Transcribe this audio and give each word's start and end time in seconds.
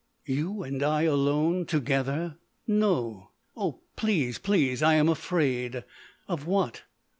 "You 0.25 0.63
and 0.63 0.81
I 0.81 1.03
alone 1.03 1.67
together—no! 1.67 3.29
oh, 3.55 3.81
please—please! 3.95 4.81
I 4.81 4.95
am 4.95 5.07
afraid!" 5.07 5.83
"Of 6.27 6.47
what?" 6.47 6.81